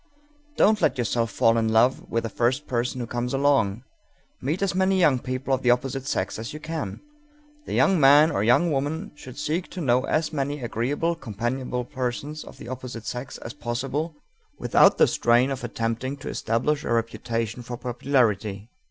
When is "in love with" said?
1.59-2.23